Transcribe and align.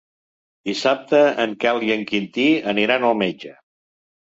Dissabte 0.69 1.19
en 1.43 1.53
Quel 1.65 1.85
i 1.89 1.95
en 1.97 2.07
Quintí 2.15 2.49
aniran 2.75 3.09
al 3.13 3.21
metge. 3.23 3.57